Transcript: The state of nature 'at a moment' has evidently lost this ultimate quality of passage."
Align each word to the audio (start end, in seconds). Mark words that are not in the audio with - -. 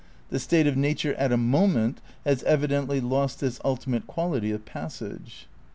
The 0.29 0.39
state 0.39 0.65
of 0.65 0.75
nature 0.75 1.13
'at 1.13 1.31
a 1.31 1.37
moment' 1.37 2.01
has 2.25 2.41
evidently 2.45 2.99
lost 2.99 3.39
this 3.39 3.59
ultimate 3.63 4.07
quality 4.07 4.49
of 4.49 4.65
passage." 4.65 5.45